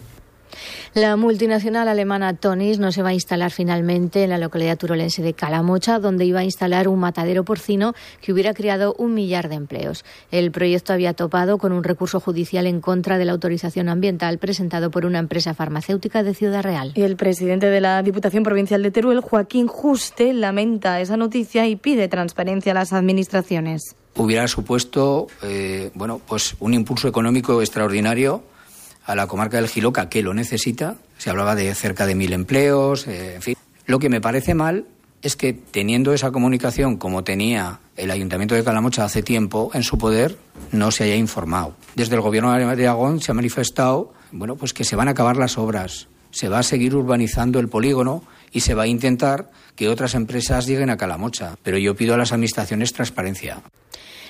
La 0.95 1.17
multinacional 1.17 1.89
alemana 1.89 2.35
Tonis 2.35 2.79
no 2.79 2.93
se 2.93 3.03
va 3.03 3.11
a 3.11 3.15
instalar 3.15 3.51
finalmente 3.51 4.25
en 4.25 4.31
la 4.31 4.39
localidad 4.39 4.79
turolense 4.79 5.23
de 5.23 5.35
Calamocha, 5.35 5.99
donde 5.99 6.25
iba 6.25 6.41
a 6.41 6.45
instalar 6.45 6.89
un 6.89 6.99
matadero 6.99 7.45
porcino 7.45 7.95
que 8.21 8.33
hubiera 8.33 8.55
creado 8.55 8.95
un 8.99 9.15
millar 9.15 9.49
de 9.49 9.57
empleos. 9.57 10.05
El 10.31 10.51
proyecto 10.51 10.93
había 10.93 11.15
topado 11.15 11.59
con 11.59 11.73
un 11.73 11.85
recurso 11.85 12.21
judicial 12.21 12.67
en 12.67 12.81
contra 12.81 13.19
de 13.19 13.25
la 13.25 13.33
autorización 13.33 13.89
ambiental 13.89 14.39
presentado 14.39 14.91
por 14.91 15.07
una 15.07 15.19
empresa 15.19 15.55
farmacéutica 15.55 16.23
de 16.23 16.35
Ciudad 16.35 16.63
Real. 16.63 16.93
Y 16.95 17.03
el 17.03 17.17
presidente 17.17 17.67
de 17.67 17.81
la 17.81 18.03
Diputación 18.03 18.43
Provincial 18.43 18.83
de 18.83 18.91
Teruel, 18.91 19.21
Joaquín 19.21 19.67
Juste, 19.67 20.33
lamenta 20.33 21.01
esa 21.01 21.17
noticia 21.17 21.67
y 21.67 21.77
pide 21.77 22.09
transparencia 22.09 22.73
a 22.73 22.75
las 22.75 22.93
administraciones. 22.93 23.97
Hubiera 24.17 24.47
supuesto, 24.47 25.27
eh, 25.43 25.91
bueno, 25.95 26.21
pues 26.27 26.55
un 26.61 26.73
impulso 26.73 27.09
económico 27.09 27.61
extraordinario 27.61 28.43
a 29.05 29.15
la 29.15 29.27
comarca 29.27 29.59
del 29.59 29.69
Giloca 29.69 30.09
que 30.09 30.23
lo 30.23 30.35
necesita. 30.35 30.97
Se 31.19 31.31
hablaba 31.31 31.55
de 31.55 31.75
cerca 31.75 32.07
de 32.07 32.15
mil 32.15 32.33
empleos, 32.33 33.07
eh, 33.07 33.37
en 33.37 33.43
fin. 33.43 33.57
Lo 33.87 33.99
que 33.99 34.09
me 34.09 34.21
parece 34.21 34.55
mal 34.55 34.87
es 35.23 35.37
que 35.37 35.53
teniendo 35.53 36.13
esa 36.13 36.31
comunicación 36.31 36.97
como 36.97 37.25
tenía 37.25 37.81
el 37.97 38.11
Ayuntamiento 38.11 38.55
de 38.55 38.65
Calamocha 38.65 39.05
hace 39.05 39.23
tiempo 39.23 39.71
en 39.75 39.83
su 39.83 39.99
poder, 39.99 40.37
no 40.73 40.91
se 40.91 41.05
haya 41.05 41.17
informado. 41.17 41.77
Desde 41.95 42.15
el 42.15 42.21
Gobierno 42.21 42.53
de 42.53 42.65
Aragón 42.65 43.21
se 43.21 43.31
ha 43.31 43.35
manifestado 43.35 44.13
bueno, 44.35 44.57
pues 44.57 44.73
que 44.75 44.85
se 44.85 44.97
van 44.97 45.07
a 45.07 45.13
acabar 45.13 45.37
las 45.37 45.59
obras, 45.59 46.09
se 46.33 46.49
va 46.49 46.59
a 46.59 46.63
seguir 46.65 46.97
urbanizando 46.97 47.61
el 47.61 47.69
polígono 47.69 48.25
y 48.53 48.61
se 48.61 48.75
va 48.75 48.83
a 48.83 48.87
intentar 48.89 49.51
que 49.77 49.89
otras 49.89 50.15
empresas 50.15 50.67
lleguen 50.67 50.91
a 50.91 50.97
Calamocha. 50.97 51.57
Pero 51.63 51.79
yo 51.79 51.95
pido 51.95 52.15
a 52.15 52.17
las 52.19 52.33
administraciones 52.33 52.93
transparencia. 52.93 53.63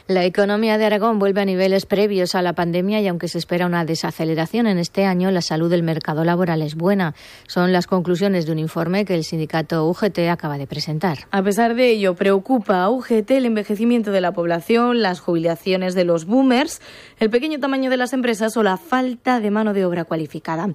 La 0.07 0.27
economía 0.27 0.77
de 0.77 0.85
Aragón 0.85 1.19
vuelve 1.19 1.41
a 1.41 1.47
niveles 1.47 1.87
previos 1.87 2.35
a 2.35 2.43
la 2.43 2.53
pandemia 2.53 3.01
y 3.01 3.09
aunque 3.09 3.27
se 3.27 3.39
espera 3.39 3.65
una 3.65 3.87
desaceleración 3.87 4.67
en 4.67 4.77
este 4.77 5.07
año, 5.07 5.31
la 5.31 5.41
salud 5.41 5.71
del 5.71 5.83
mercado 5.83 6.25
laboral 6.25 6.61
es 6.61 6.75
buena. 6.75 7.15
Son 7.47 7.73
las 7.73 7.87
conclusiones 7.87 8.45
de 8.45 8.53
un 8.53 8.59
informe 8.59 9.07
que 9.07 9.15
el 9.15 9.25
sindicato 9.25 9.89
UGT 9.89 10.19
acaba 10.31 10.59
de 10.59 10.67
presentar. 10.67 11.21
A 11.31 11.43
pesar 11.43 11.75
de 11.75 11.89
ello, 11.89 12.15
preocupa 12.17 12.83
a 12.83 12.91
UGT 12.91 13.31
el 13.31 13.47
envejecimiento 13.47 14.13
de 14.13 14.21
la 14.21 14.33
población, 14.33 15.01
las 15.01 15.21
jubilaciones 15.21 15.95
de 15.95 16.05
los 16.05 16.27
boomers, 16.27 16.83
el 17.19 17.31
pequeño 17.31 17.59
tamaño 17.59 17.89
de 17.89 17.97
las 17.97 18.13
empresas 18.13 18.59
o 18.59 18.63
la 18.63 18.77
falta 18.77 19.41
de 19.41 19.51
mano 19.51 19.73
de 19.73 19.87
obra 19.87 20.05
cualificada. 20.05 20.69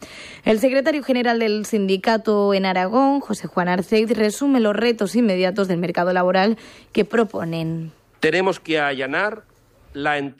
El 0.43 0.59
secretario 0.59 1.03
general 1.03 1.37
del 1.37 1.67
sindicato 1.67 2.55
en 2.55 2.65
Aragón, 2.65 3.19
José 3.19 3.45
Juan 3.45 3.67
Arceid, 3.67 4.11
resume 4.11 4.59
los 4.59 4.75
retos 4.75 5.15
inmediatos 5.15 5.67
del 5.67 5.77
mercado 5.77 6.13
laboral 6.13 6.57
que 6.91 7.05
proponen 7.05 7.91
tenemos 8.19 8.59
que 8.59 8.79
allanar 8.79 9.45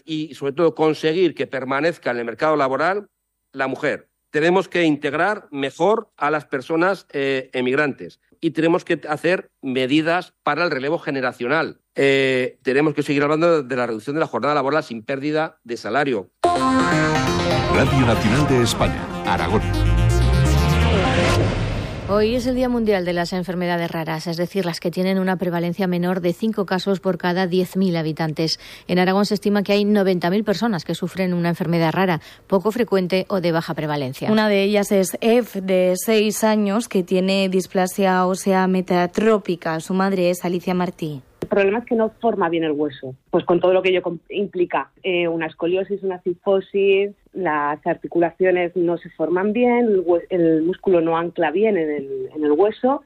y 0.05 0.36
sobre 0.36 0.53
todo 0.53 0.75
conseguir 0.75 1.33
que 1.33 1.48
permanezca 1.48 2.12
en 2.12 2.17
el 2.17 2.25
mercado 2.25 2.55
laboral 2.55 3.09
la 3.51 3.67
mujer. 3.67 4.09
Tenemos 4.31 4.69
que 4.69 4.83
integrar 4.83 5.48
mejor 5.50 6.12
a 6.15 6.29
las 6.29 6.45
personas 6.45 7.07
eh, 7.12 7.50
emigrantes 7.53 8.19
y 8.39 8.51
tenemos 8.51 8.86
que 8.86 9.01
hacer 9.09 9.50
medidas 9.62 10.36
para 10.43 10.63
el 10.63 10.71
relevo 10.71 11.00
generacional. 11.00 11.81
Eh, 11.95 12.59
tenemos 12.62 12.93
que 12.93 13.01
seguir 13.01 13.24
hablando 13.24 13.63
de 13.63 13.75
la 13.75 13.88
reducción 13.88 14.15
de 14.15 14.19
la 14.19 14.27
jornada 14.27 14.53
laboral 14.53 14.83
sin 14.83 15.03
pérdida 15.03 15.59
de 15.63 15.77
salario. 15.77 16.29
Radio 16.43 18.05
Nacional 18.05 18.48
de 18.48 18.63
España, 18.63 19.07
Aragón. 19.25 19.62
Hoy 22.12 22.34
es 22.34 22.48
el 22.48 22.56
Día 22.56 22.70
Mundial 22.70 23.06
de 23.06 23.13
las 23.13 23.34
Enfermedades 23.34 23.92
Raras, 23.92 24.25
es 24.25 24.36
decir, 24.36 24.66
las 24.66 24.80
que 24.80 24.89
tienen 24.89 25.20
una 25.20 25.36
prevalencia 25.38 25.86
menor 25.86 26.22
de 26.22 26.34
5 26.34 26.66
casos 26.66 27.00
por 27.00 27.20
cada 27.20 27.46
10.000 27.46 27.96
habitantes. 27.96 28.60
En 28.88 28.98
Aragón 28.98 29.28
se 29.28 29.36
estima 29.36 29.62
que 29.62 29.74
hay 29.74 29.84
90.000 29.84 30.44
personas 30.44 30.86
que 30.86 30.96
sufren 30.96 31.36
una 31.36 31.50
enfermedad 31.50 31.92
rara, 31.92 32.20
poco 32.48 32.72
frecuente 32.72 33.28
o 33.30 33.42
de 33.42 33.51
baja 33.51 33.75
prevalencia. 33.75 34.32
Una 34.32 34.50
de 34.50 34.63
ellas 34.63 34.92
es 34.92 35.20
Eve, 35.22 35.62
de 35.62 35.94
6 36.04 36.44
años, 36.44 36.88
que 36.88 37.04
tiene 37.04 37.48
displasia 37.48 38.25
ósea 38.25 38.66
metatrópica. 38.66 39.80
Su 39.80 39.94
madre 39.94 40.32
es 40.32 40.44
Alicia 40.44 40.74
Martí. 40.74 41.22
El 41.41 41.48
problema 41.48 41.79
es 41.79 41.86
que 41.86 41.96
no 41.96 42.10
forma 42.22 42.50
bien 42.50 42.63
el 42.63 42.72
hueso, 42.72 43.15
pues 43.31 43.46
con 43.46 43.60
todo 43.60 43.74
lo 43.74 43.81
que 43.81 43.89
ello 43.89 44.01
implica, 44.29 44.91
eh, 45.03 45.27
una 45.27 45.48
escoliosis, 45.48 46.03
una 46.03 46.19
cifosis, 46.19 47.12
las 47.34 47.86
articulaciones 47.88 48.75
no 48.75 48.98
se 48.98 49.10
forman 49.12 49.53
bien, 49.53 50.03
el, 50.29 50.62
músculo 50.63 51.01
no 51.01 51.17
ancla 51.17 51.51
bien 51.51 51.77
en 51.77 51.89
el, 51.89 52.51
hueso. 52.51 53.03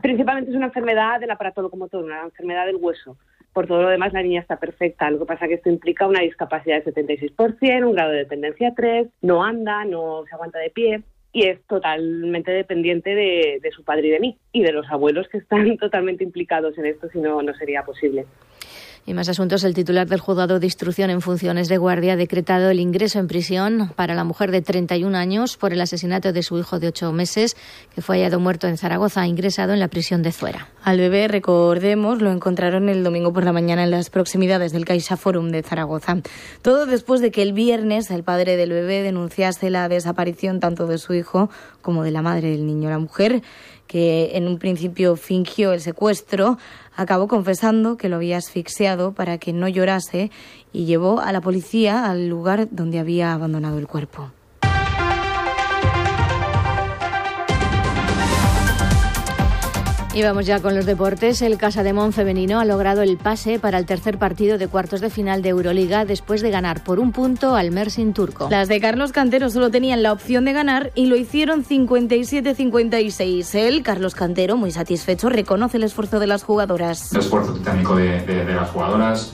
Principalmente 0.00 0.50
es 0.50 0.56
una 0.56 0.66
enfermedad 0.66 1.20
del 1.20 1.30
aparato 1.30 1.62
locomotor, 1.62 2.04
una 2.04 2.22
enfermedad 2.22 2.66
del 2.66 2.76
hueso. 2.76 3.16
Por 3.52 3.66
todo 3.66 3.82
lo 3.82 3.88
demás, 3.88 4.12
la 4.12 4.22
niña 4.22 4.40
está 4.40 4.56
perfecta. 4.56 5.10
Lo 5.10 5.18
que 5.18 5.26
pasa 5.26 5.44
es 5.44 5.48
que 5.50 5.54
esto 5.56 5.68
implica 5.68 6.06
una 6.06 6.20
discapacidad 6.20 6.82
del 6.82 6.94
76%, 6.94 7.86
un 7.86 7.94
grado 7.94 8.12
de 8.12 8.18
dependencia 8.18 8.72
3, 8.74 9.08
no 9.22 9.44
anda, 9.44 9.84
no 9.84 10.24
se 10.26 10.34
aguanta 10.34 10.58
de 10.58 10.70
pie 10.70 11.02
y 11.32 11.46
es 11.46 11.62
totalmente 11.66 12.50
dependiente 12.50 13.14
de, 13.14 13.58
de, 13.62 13.70
su 13.70 13.84
padre 13.84 14.08
y 14.08 14.10
de 14.10 14.20
mí 14.20 14.38
y 14.52 14.62
de 14.62 14.72
los 14.72 14.86
abuelos 14.90 15.28
que 15.28 15.38
están 15.38 15.76
totalmente 15.78 16.24
implicados 16.24 16.76
en 16.78 16.86
esto, 16.86 17.08
si 17.10 17.18
no, 17.18 17.42
no 17.42 17.54
sería 17.54 17.84
posible. 17.84 18.26
Y 19.04 19.14
más 19.14 19.28
asuntos, 19.28 19.64
el 19.64 19.74
titular 19.74 20.06
del 20.06 20.20
juzgado 20.20 20.60
de 20.60 20.66
instrucción 20.66 21.10
en 21.10 21.20
funciones 21.20 21.68
de 21.68 21.76
guardia 21.76 22.12
ha 22.12 22.16
decretado 22.16 22.70
el 22.70 22.78
ingreso 22.78 23.18
en 23.18 23.26
prisión 23.26 23.92
para 23.96 24.14
la 24.14 24.22
mujer 24.22 24.52
de 24.52 24.62
31 24.62 25.18
años 25.18 25.56
por 25.56 25.72
el 25.72 25.80
asesinato 25.80 26.32
de 26.32 26.44
su 26.44 26.56
hijo 26.56 26.78
de 26.78 26.86
ocho 26.86 27.10
meses, 27.10 27.56
que 27.96 28.00
fue 28.00 28.18
hallado 28.18 28.38
muerto 28.38 28.68
en 28.68 28.78
Zaragoza, 28.78 29.26
ingresado 29.26 29.72
en 29.72 29.80
la 29.80 29.88
prisión 29.88 30.22
de 30.22 30.30
Zuera. 30.30 30.68
Al 30.84 30.98
bebé, 30.98 31.26
recordemos, 31.26 32.22
lo 32.22 32.30
encontraron 32.30 32.88
el 32.88 33.02
domingo 33.02 33.32
por 33.32 33.42
la 33.42 33.52
mañana 33.52 33.82
en 33.82 33.90
las 33.90 34.08
proximidades 34.08 34.70
del 34.70 34.84
Caixa 34.84 35.16
Forum 35.16 35.50
de 35.50 35.64
Zaragoza. 35.64 36.18
Todo 36.62 36.86
después 36.86 37.20
de 37.20 37.32
que 37.32 37.42
el 37.42 37.52
viernes 37.52 38.08
el 38.12 38.22
padre 38.22 38.56
del 38.56 38.70
bebé 38.70 39.02
denunciase 39.02 39.68
la 39.70 39.88
desaparición 39.88 40.60
tanto 40.60 40.86
de 40.86 40.98
su 40.98 41.12
hijo 41.14 41.50
como 41.80 42.04
de 42.04 42.12
la 42.12 42.22
madre 42.22 42.50
del 42.50 42.66
niño. 42.66 42.88
La 42.88 43.00
mujer 43.00 43.42
que 43.92 44.38
en 44.38 44.48
un 44.48 44.58
principio 44.58 45.16
fingió 45.16 45.74
el 45.74 45.82
secuestro, 45.82 46.56
acabó 46.96 47.28
confesando 47.28 47.96
que 47.96 48.08
lo 48.08 48.16
había 48.16 48.36
asfixiado 48.36 49.12
para 49.12 49.38
que 49.38 49.52
no 49.52 49.68
llorase 49.68 50.30
y 50.72 50.84
llevó 50.84 51.20
a 51.20 51.32
la 51.32 51.40
policía 51.40 52.10
al 52.10 52.28
lugar 52.28 52.68
donde 52.70 52.98
había 52.98 53.32
abandonado 53.32 53.78
el 53.78 53.86
cuerpo. 53.86 54.30
Y 60.14 60.22
vamos 60.22 60.44
ya 60.44 60.60
con 60.60 60.74
los 60.74 60.84
deportes. 60.84 61.40
El 61.40 61.56
Casa 61.56 61.82
de 61.82 61.94
Mon 61.94 62.12
femenino 62.12 62.60
ha 62.60 62.66
logrado 62.66 63.00
el 63.00 63.16
pase 63.16 63.58
para 63.58 63.78
el 63.78 63.86
tercer 63.86 64.18
partido 64.18 64.58
de 64.58 64.68
cuartos 64.68 65.00
de 65.00 65.08
final 65.08 65.40
de 65.40 65.48
Euroliga 65.48 66.04
después 66.04 66.42
de 66.42 66.50
ganar 66.50 66.84
por 66.84 67.00
un 67.00 67.12
punto 67.12 67.56
al 67.56 67.70
Mersin 67.70 68.12
turco. 68.12 68.48
Las 68.50 68.68
de 68.68 68.78
Carlos 68.78 69.10
Cantero 69.10 69.48
solo 69.48 69.70
tenían 69.70 70.02
la 70.02 70.12
opción 70.12 70.44
de 70.44 70.52
ganar 70.52 70.90
y 70.94 71.06
lo 71.06 71.16
hicieron 71.16 71.64
57-56. 71.64 73.54
Él, 73.54 73.82
Carlos 73.82 74.14
Cantero, 74.14 74.58
muy 74.58 74.70
satisfecho, 74.70 75.30
reconoce 75.30 75.78
el 75.78 75.84
esfuerzo 75.84 76.20
de 76.20 76.26
las 76.26 76.42
jugadoras. 76.44 77.10
El 77.14 77.20
esfuerzo 77.20 77.54
titánico 77.54 77.96
de, 77.96 78.44
las 78.54 78.68
jugadoras. 78.68 79.32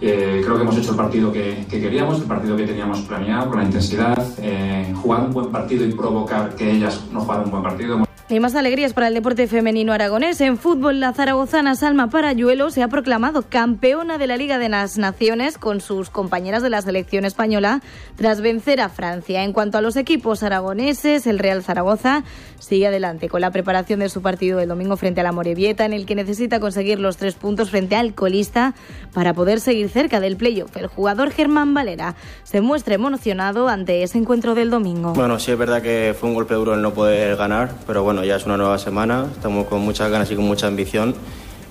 Eh, 0.00 0.40
creo 0.42 0.56
que 0.56 0.62
hemos 0.62 0.76
hecho 0.76 0.90
el 0.90 0.96
partido 0.96 1.30
que, 1.30 1.66
queríamos, 1.70 2.18
el 2.18 2.24
partido 2.24 2.56
que 2.56 2.66
teníamos 2.66 3.02
planeado, 3.02 3.48
con 3.50 3.58
la 3.58 3.64
intensidad, 3.64 4.26
eh, 4.38 4.92
jugar 5.00 5.20
un 5.20 5.30
buen 5.30 5.52
partido 5.52 5.84
y 5.84 5.92
provocar 5.92 6.56
que 6.56 6.68
ellas 6.68 7.00
no 7.12 7.20
jugaran 7.20 7.44
un 7.44 7.50
buen 7.52 7.62
partido. 7.62 8.09
Y 8.30 8.38
más 8.38 8.54
alegrías 8.54 8.92
para 8.92 9.08
el 9.08 9.14
deporte 9.14 9.48
femenino 9.48 9.92
aragonés. 9.92 10.40
En 10.40 10.56
fútbol, 10.56 11.00
la 11.00 11.12
zaragozana 11.12 11.74
Salma 11.74 12.10
Parayuelo 12.10 12.70
se 12.70 12.80
ha 12.80 12.86
proclamado 12.86 13.42
campeona 13.42 14.18
de 14.18 14.28
la 14.28 14.36
Liga 14.36 14.58
de 14.58 14.68
las 14.68 14.98
Naciones 14.98 15.58
con 15.58 15.80
sus 15.80 16.10
compañeras 16.10 16.62
de 16.62 16.70
la 16.70 16.80
selección 16.80 17.24
española 17.24 17.80
tras 18.14 18.40
vencer 18.40 18.80
a 18.80 18.88
Francia. 18.88 19.42
En 19.42 19.52
cuanto 19.52 19.78
a 19.78 19.80
los 19.80 19.96
equipos 19.96 20.44
aragoneses, 20.44 21.26
el 21.26 21.40
Real 21.40 21.64
Zaragoza 21.64 22.22
sigue 22.60 22.86
adelante 22.86 23.28
con 23.28 23.40
la 23.40 23.50
preparación 23.50 23.98
de 23.98 24.08
su 24.08 24.22
partido 24.22 24.58
del 24.58 24.68
domingo 24.68 24.96
frente 24.96 25.22
a 25.22 25.24
la 25.24 25.32
Morevieta, 25.32 25.84
en 25.84 25.92
el 25.92 26.06
que 26.06 26.14
necesita 26.14 26.60
conseguir 26.60 27.00
los 27.00 27.16
tres 27.16 27.34
puntos 27.34 27.70
frente 27.70 27.96
al 27.96 28.14
colista 28.14 28.74
para 29.12 29.34
poder 29.34 29.58
seguir 29.58 29.88
cerca 29.88 30.20
del 30.20 30.36
playoff. 30.36 30.76
El 30.76 30.86
jugador 30.86 31.32
Germán 31.32 31.74
Valera 31.74 32.14
se 32.44 32.60
muestra 32.60 32.94
emocionado 32.94 33.68
ante 33.68 34.04
ese 34.04 34.18
encuentro 34.18 34.54
del 34.54 34.70
domingo. 34.70 35.14
Bueno, 35.14 35.40
sí 35.40 35.50
es 35.50 35.58
verdad 35.58 35.82
que 35.82 36.14
fue 36.18 36.28
un 36.28 36.36
golpe 36.36 36.54
duro 36.54 36.74
el 36.74 36.82
no 36.82 36.94
poder 36.94 37.36
ganar, 37.36 37.74
pero 37.86 38.04
bueno, 38.04 38.19
ya 38.24 38.36
es 38.36 38.46
una 38.46 38.56
nueva 38.56 38.78
semana, 38.78 39.26
estamos 39.32 39.66
con 39.66 39.80
muchas 39.80 40.10
ganas 40.10 40.30
y 40.30 40.36
con 40.36 40.44
mucha 40.44 40.66
ambición. 40.66 41.14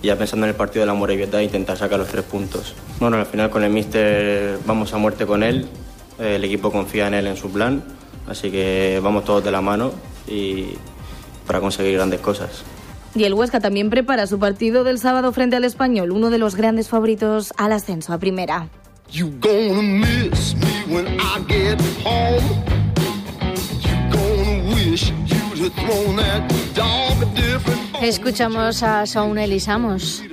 Y 0.01 0.07
ya 0.07 0.15
pensando 0.15 0.45
en 0.45 0.51
el 0.51 0.55
partido 0.55 0.81
de 0.81 0.87
la 0.87 0.93
Morevieta 0.93 1.41
e 1.41 1.43
intentar 1.43 1.77
sacar 1.77 1.99
los 1.99 2.07
tres 2.07 2.23
puntos. 2.23 2.73
Bueno, 2.99 3.17
al 3.17 3.25
final 3.25 3.49
con 3.49 3.63
el 3.63 3.71
míster 3.71 4.57
vamos 4.65 4.93
a 4.93 4.97
muerte 4.97 5.25
con 5.25 5.43
él, 5.43 5.67
el 6.17 6.43
equipo 6.43 6.71
confía 6.71 7.07
en 7.07 7.15
él, 7.15 7.27
en 7.27 7.35
su 7.35 7.51
plan, 7.51 7.83
así 8.27 8.49
que 8.49 8.99
vamos 9.03 9.25
todos 9.25 9.43
de 9.43 9.51
la 9.51 9.61
mano 9.61 9.91
y 10.27 10.67
para 11.45 11.59
conseguir 11.59 11.95
grandes 11.95 12.21
cosas. 12.21 12.63
Y 13.15 13.23
el 13.23 13.33
Huesca 13.33 13.59
también 13.59 13.89
prepara 13.89 14.27
su 14.27 14.39
partido 14.39 14.83
del 14.83 14.99
sábado 14.99 15.31
frente 15.33 15.55
al 15.55 15.65
Español, 15.65 16.11
uno 16.11 16.29
de 16.29 16.37
los 16.37 16.55
grandes 16.55 16.87
favoritos 16.89 17.53
al 17.57 17.73
ascenso 17.73 18.13
a 18.13 18.19
primera. 18.19 18.69
Escuchamos 28.01 28.81
a 28.83 29.05
Saunel 29.05 29.59
Samos. 29.59 30.23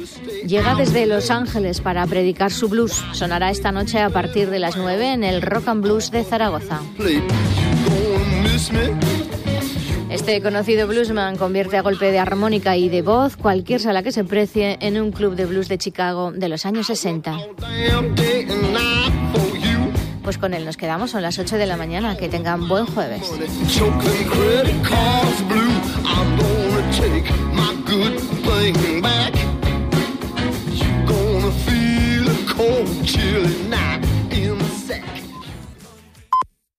Llega 0.47 0.75
desde 0.77 1.07
Los 1.07 1.31
Ángeles 1.31 1.81
para 1.81 2.07
predicar 2.07 2.53
su 2.53 2.69
blues. 2.69 3.05
Sonará 3.13 3.51
esta 3.51 3.73
noche 3.73 4.01
a 4.01 4.11
partir 4.11 4.51
de 4.51 4.61
las 4.61 4.77
9 4.77 5.13
en 5.13 5.25
el 5.25 5.43
Rock 5.43 5.69
and 5.69 5.83
Blues 5.83 6.11
de 6.11 6.23
Zaragoza. 6.23 6.81
Este 10.11 10.41
conocido 10.41 10.87
bluesman 10.87 11.37
convierte 11.37 11.77
a 11.77 11.83
golpe 11.83 12.11
de 12.13 12.19
armónica 12.19 12.77
y 12.77 12.89
de 12.89 13.03
voz 13.03 13.37
cualquier 13.37 13.81
sala 13.81 14.03
que 14.03 14.13
se 14.13 14.25
precie 14.25 14.79
en 14.81 15.01
un 15.01 15.11
club 15.11 15.35
de 15.35 15.47
blues 15.47 15.69
de 15.69 15.79
Chicago 15.79 16.33
de 16.33 16.49
los 16.49 16.65
años 16.65 16.87
60. 16.87 17.37
Pues 20.27 20.39
con 20.39 20.55
él 20.55 20.65
nos 20.65 20.77
quedamos, 20.77 21.13
son 21.13 21.23
las 21.23 21.39
8 21.39 21.57
de 21.57 21.67
la 21.67 21.77
mañana. 21.77 22.17
Que 22.17 22.29
tengan 22.29 22.67
buen 22.67 22.85
jueves. 22.85 23.23